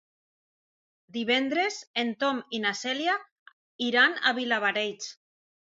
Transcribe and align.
Divendres 1.17 1.77
en 2.05 2.11
Tom 2.25 2.41
i 2.59 2.63
na 2.67 2.73
Cèlia 2.83 3.21
iran 3.91 4.21
a 4.33 4.37
Vilablareix. 4.43 5.17